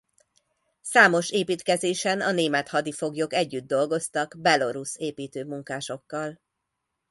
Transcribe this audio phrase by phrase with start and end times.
[0.81, 6.39] Számos építkezésen a német hadifoglyok együtt dolgoztak a belorusz építőmunkásokkal.